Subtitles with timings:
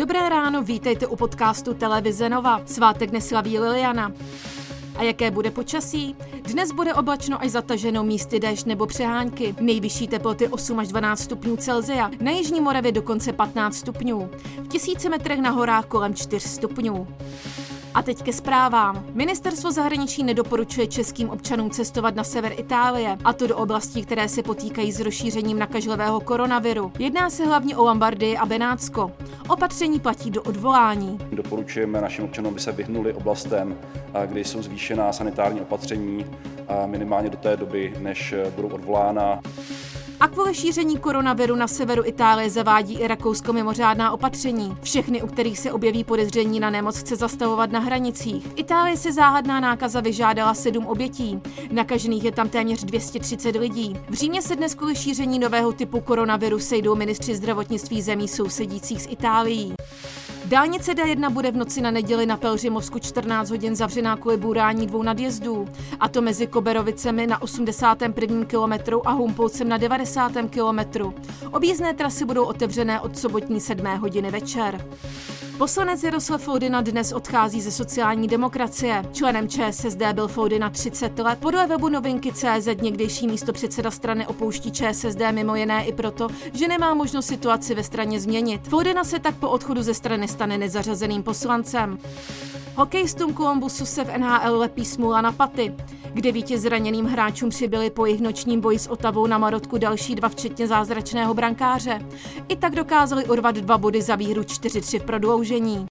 [0.00, 2.62] Dobré ráno, vítejte u podcastu Televize Nova.
[2.66, 4.12] Svátek neslaví Liliana.
[4.96, 6.16] A jaké bude počasí?
[6.42, 9.54] Dnes bude oblačno až zataženo místy déšť nebo přehánky.
[9.60, 14.30] Nejvyšší teploty 8 až 12 stupňů Celzia, na Jižní Moravě dokonce 15 stupňů.
[14.62, 17.06] V tisíci metrech na horách kolem 4 stupňů.
[17.94, 19.04] A teď ke zprávám.
[19.12, 24.42] Ministerstvo zahraničí nedoporučuje českým občanům cestovat na sever Itálie, a to do oblastí, které se
[24.42, 26.92] potýkají s rozšířením nakažlivého koronaviru.
[26.98, 29.12] Jedná se hlavně o Lombardii a Benátsko.
[29.48, 31.18] Opatření platí do odvolání.
[31.32, 33.78] Doporučujeme našim občanům, aby se vyhnuli oblastem,
[34.26, 36.26] kde jsou zvýšená sanitární opatření
[36.86, 39.40] minimálně do té doby, než budou odvolána.
[40.20, 44.76] A kvůli šíření koronaviru na severu Itálie zavádí i Rakousko mimořádná opatření.
[44.82, 48.46] Všechny, u kterých se objeví podezření na nemoc, chce zastavovat na hranicích.
[48.46, 51.40] V Itálii si záhadná nákaza vyžádala sedm obětí.
[51.70, 53.96] Nakažených je tam téměř 230 lidí.
[54.08, 59.08] V Římě se dnes kvůli šíření nového typu koronaviru sejdou ministři zdravotnictví zemí sousedících s
[59.10, 59.74] Itálií.
[60.50, 65.02] Dálnice D1 bude v noci na neděli na Pelřimovsku 14 hodin zavřená kvůli bůrání dvou
[65.02, 65.68] nadjezdů,
[66.00, 68.44] a to mezi Koberovicemi na 81.
[68.44, 70.32] kilometru a Humpolcem na 90.
[70.50, 71.14] kilometru.
[71.52, 73.86] Objízdné trasy budou otevřené od sobotní 7.
[73.86, 74.86] hodiny večer.
[75.60, 79.04] Poslanec Jaroslav Foudina dnes odchází ze sociální demokracie.
[79.12, 81.38] Členem ČSSD byl Foudina 30 let.
[81.38, 86.68] Podle webu novinky CZ někdejší místo předseda strany opouští ČSSD mimo jiné i proto, že
[86.68, 88.68] nemá možnost situaci ve straně změnit.
[88.68, 91.98] Foudina se tak po odchodu ze strany stane nezařazeným poslancem.
[92.74, 95.74] Hokejistům Kolumbusu se v NHL lepí smůla na paty.
[96.14, 100.28] K devíti zraněným hráčům přibyli po jejich nočním boji s Otavou na Marotku další dva,
[100.28, 102.00] včetně zázračného brankáře.
[102.48, 105.88] I tak dokázali urvat dva body za výhru 4-3 v prodloužení.